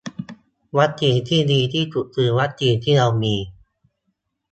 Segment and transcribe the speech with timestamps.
[0.77, 3.35] วัคซีนที่ดีที่สุด คือวัคซีนที่เรามี